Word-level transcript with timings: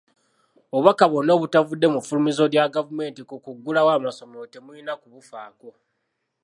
Obubaka 0.75 1.03
bwonna 1.11 1.31
obutavudde 1.37 1.87
mu 1.93 1.99
ffulumizo 2.01 2.43
lya 2.53 2.65
gavumenti 2.75 3.21
ku 3.29 3.35
kuggulawo 3.43 3.89
amasomero 3.97 4.43
temulina 4.53 4.93
kubufaako. 5.01 5.69